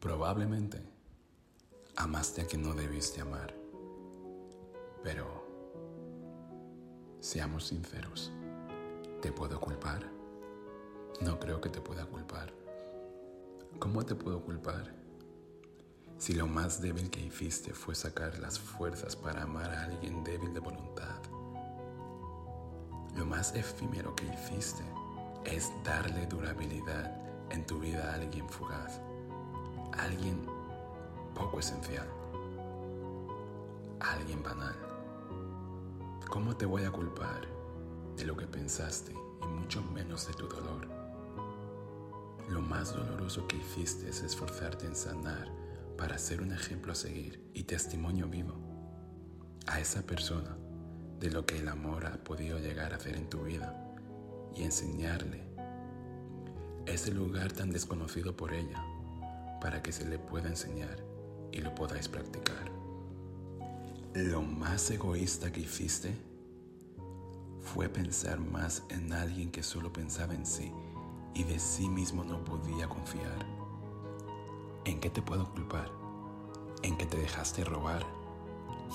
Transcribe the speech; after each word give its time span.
Probablemente 0.00 0.80
amaste 1.96 2.42
a 2.42 2.46
quien 2.46 2.62
no 2.62 2.72
debiste 2.72 3.20
amar, 3.20 3.52
pero 5.02 5.26
seamos 7.18 7.66
sinceros, 7.66 8.30
¿te 9.20 9.32
puedo 9.32 9.60
culpar? 9.60 10.08
No 11.20 11.40
creo 11.40 11.60
que 11.60 11.68
te 11.68 11.80
pueda 11.80 12.06
culpar. 12.06 12.52
¿Cómo 13.80 14.06
te 14.06 14.14
puedo 14.14 14.40
culpar? 14.40 14.94
Si 16.16 16.32
lo 16.32 16.46
más 16.46 16.80
débil 16.80 17.10
que 17.10 17.18
hiciste 17.18 17.74
fue 17.74 17.96
sacar 17.96 18.38
las 18.38 18.56
fuerzas 18.56 19.16
para 19.16 19.42
amar 19.42 19.68
a 19.68 19.82
alguien 19.82 20.22
débil 20.22 20.54
de 20.54 20.60
voluntad, 20.60 21.20
lo 23.16 23.26
más 23.26 23.52
efímero 23.56 24.14
que 24.14 24.26
hiciste 24.26 24.84
es 25.44 25.72
darle 25.82 26.24
durabilidad 26.26 27.20
en 27.50 27.66
tu 27.66 27.80
vida 27.80 28.12
a 28.12 28.14
alguien 28.14 28.48
fugaz 28.48 29.00
alguien 29.92 30.44
poco 31.34 31.58
esencial, 31.58 32.06
alguien 34.00 34.42
banal. 34.42 34.76
¿Cómo 36.28 36.56
te 36.56 36.66
voy 36.66 36.84
a 36.84 36.90
culpar 36.90 37.46
de 38.16 38.24
lo 38.24 38.36
que 38.36 38.46
pensaste 38.46 39.12
y 39.12 39.46
mucho 39.46 39.82
menos 39.82 40.26
de 40.26 40.34
tu 40.34 40.46
dolor? 40.48 40.88
Lo 42.48 42.60
más 42.60 42.94
doloroso 42.94 43.46
que 43.46 43.56
hiciste 43.56 44.08
es 44.08 44.22
esforzarte 44.22 44.86
en 44.86 44.96
sanar 44.96 45.48
para 45.96 46.18
ser 46.18 46.40
un 46.40 46.52
ejemplo 46.52 46.92
a 46.92 46.94
seguir 46.94 47.50
y 47.54 47.64
testimonio 47.64 48.28
vivo 48.28 48.54
a 49.66 49.80
esa 49.80 50.02
persona 50.02 50.56
de 51.18 51.30
lo 51.30 51.44
que 51.44 51.58
el 51.58 51.68
amor 51.68 52.06
ha 52.06 52.22
podido 52.24 52.58
llegar 52.58 52.92
a 52.92 52.96
hacer 52.96 53.16
en 53.16 53.28
tu 53.28 53.42
vida 53.42 53.96
y 54.54 54.62
enseñarle 54.62 55.44
ese 56.86 57.12
lugar 57.12 57.52
tan 57.52 57.70
desconocido 57.70 58.36
por 58.36 58.54
ella 58.54 58.82
para 59.60 59.82
que 59.82 59.92
se 59.92 60.06
le 60.06 60.18
pueda 60.18 60.48
enseñar 60.48 61.02
y 61.52 61.58
lo 61.60 61.74
podáis 61.74 62.08
practicar. 62.08 62.70
Lo 64.14 64.42
más 64.42 64.90
egoísta 64.90 65.52
que 65.52 65.60
hiciste 65.60 66.16
fue 67.60 67.88
pensar 67.88 68.40
más 68.40 68.82
en 68.88 69.12
alguien 69.12 69.50
que 69.50 69.62
solo 69.62 69.92
pensaba 69.92 70.34
en 70.34 70.46
sí 70.46 70.72
y 71.34 71.44
de 71.44 71.58
sí 71.58 71.88
mismo 71.88 72.24
no 72.24 72.44
podía 72.44 72.88
confiar. 72.88 73.46
¿En 74.84 75.00
qué 75.00 75.10
te 75.10 75.22
puedo 75.22 75.50
culpar? 75.52 75.90
¿En 76.82 76.96
que 76.96 77.06
te 77.06 77.18
dejaste 77.18 77.64
robar? 77.64 78.04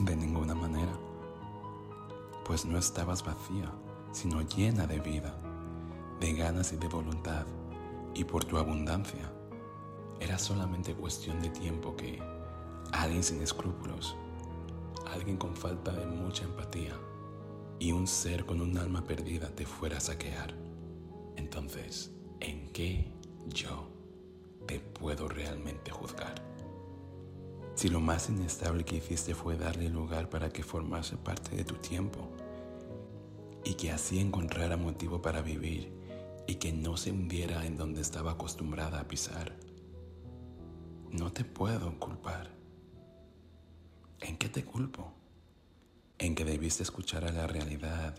De 0.00 0.16
ninguna 0.16 0.54
manera. 0.54 0.92
Pues 2.44 2.64
no 2.64 2.78
estabas 2.78 3.24
vacía, 3.24 3.72
sino 4.12 4.42
llena 4.42 4.86
de 4.86 5.00
vida, 5.00 5.38
de 6.20 6.32
ganas 6.32 6.72
y 6.72 6.76
de 6.76 6.88
voluntad, 6.88 7.46
y 8.14 8.24
por 8.24 8.44
tu 8.44 8.58
abundancia 8.58 9.35
era 10.20 10.38
solamente 10.38 10.94
cuestión 10.94 11.40
de 11.40 11.50
tiempo 11.50 11.96
que 11.96 12.20
alguien 12.92 13.22
sin 13.22 13.42
escrúpulos, 13.42 14.16
alguien 15.12 15.36
con 15.36 15.54
falta 15.54 15.92
de 15.92 16.06
mucha 16.06 16.44
empatía 16.44 16.98
y 17.78 17.92
un 17.92 18.06
ser 18.06 18.46
con 18.46 18.60
un 18.60 18.76
alma 18.78 19.04
perdida 19.04 19.48
te 19.48 19.66
fuera 19.66 19.98
a 19.98 20.00
saquear. 20.00 20.54
Entonces, 21.36 22.10
¿en 22.40 22.70
qué 22.72 23.12
yo 23.46 23.88
te 24.66 24.80
puedo 24.80 25.28
realmente 25.28 25.90
juzgar? 25.90 26.42
Si 27.74 27.90
lo 27.90 28.00
más 28.00 28.30
inestable 28.30 28.84
que 28.84 28.96
hiciste 28.96 29.34
fue 29.34 29.58
darle 29.58 29.90
lugar 29.90 30.30
para 30.30 30.50
que 30.50 30.62
formase 30.62 31.18
parte 31.18 31.54
de 31.54 31.64
tu 31.64 31.74
tiempo 31.74 32.30
y 33.64 33.74
que 33.74 33.90
así 33.92 34.18
encontrara 34.18 34.78
motivo 34.78 35.20
para 35.20 35.42
vivir 35.42 35.92
y 36.46 36.54
que 36.54 36.72
no 36.72 36.96
se 36.96 37.10
hundiera 37.10 37.66
en 37.66 37.76
donde 37.76 38.00
estaba 38.00 38.32
acostumbrada 38.32 39.00
a 39.00 39.08
pisar, 39.08 39.56
no 41.16 41.32
te 41.32 41.44
puedo 41.44 41.98
culpar. 41.98 42.50
¿En 44.20 44.36
qué 44.36 44.48
te 44.48 44.64
culpo? 44.64 45.12
En 46.18 46.34
que 46.34 46.44
debiste 46.44 46.82
escuchar 46.82 47.24
a 47.24 47.32
la 47.32 47.46
realidad 47.46 48.14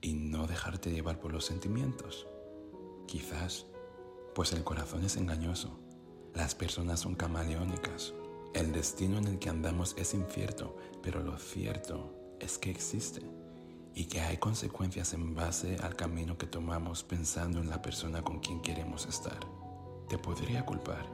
y 0.00 0.12
no 0.12 0.46
dejarte 0.46 0.92
llevar 0.92 1.18
por 1.18 1.32
los 1.32 1.44
sentimientos. 1.44 2.26
Quizás, 3.06 3.66
pues 4.34 4.52
el 4.52 4.62
corazón 4.62 5.04
es 5.04 5.16
engañoso, 5.16 5.80
las 6.32 6.54
personas 6.54 7.00
son 7.00 7.16
camaleónicas, 7.16 8.14
el 8.54 8.72
destino 8.72 9.18
en 9.18 9.26
el 9.26 9.38
que 9.40 9.48
andamos 9.48 9.96
es 9.98 10.14
incierto, 10.14 10.76
pero 11.02 11.22
lo 11.22 11.36
cierto 11.36 12.14
es 12.38 12.58
que 12.58 12.70
existe 12.70 13.22
y 13.92 14.04
que 14.04 14.20
hay 14.20 14.36
consecuencias 14.36 15.14
en 15.14 15.34
base 15.34 15.76
al 15.82 15.96
camino 15.96 16.38
que 16.38 16.46
tomamos 16.46 17.02
pensando 17.02 17.58
en 17.58 17.68
la 17.68 17.82
persona 17.82 18.22
con 18.22 18.38
quien 18.38 18.62
queremos 18.62 19.06
estar. 19.06 19.40
Te 20.08 20.16
podría 20.16 20.64
culpar, 20.64 21.06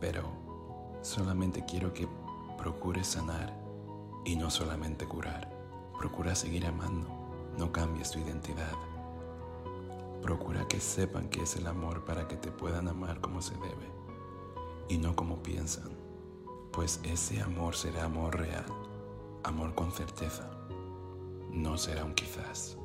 pero 0.00 0.51
Solamente 1.02 1.64
quiero 1.64 1.92
que 1.92 2.08
procures 2.56 3.08
sanar 3.08 3.52
y 4.24 4.36
no 4.36 4.50
solamente 4.50 5.04
curar. 5.06 5.52
Procura 5.98 6.34
seguir 6.34 6.64
amando, 6.64 7.08
no 7.58 7.72
cambies 7.72 8.12
tu 8.12 8.20
identidad. 8.20 8.72
Procura 10.22 10.66
que 10.68 10.78
sepan 10.78 11.28
que 11.28 11.42
es 11.42 11.56
el 11.56 11.66
amor 11.66 12.04
para 12.04 12.28
que 12.28 12.36
te 12.36 12.52
puedan 12.52 12.86
amar 12.86 13.20
como 13.20 13.42
se 13.42 13.54
debe 13.54 13.90
y 14.88 14.98
no 14.98 15.16
como 15.16 15.42
piensan, 15.42 15.90
pues 16.70 17.00
ese 17.02 17.42
amor 17.42 17.74
será 17.74 18.04
amor 18.04 18.38
real, 18.38 18.66
amor 19.42 19.74
con 19.74 19.90
certeza, 19.90 20.50
no 21.50 21.78
será 21.78 22.04
un 22.04 22.14
quizás. 22.14 22.78